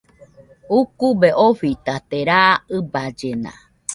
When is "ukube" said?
0.79-1.29